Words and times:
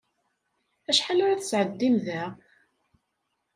Acḥal 0.89 1.19
ara 1.23 1.39
tesɛeddim 1.41 1.95
da? 2.05 2.23